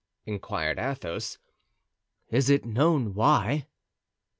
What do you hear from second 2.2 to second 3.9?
"is it known why?"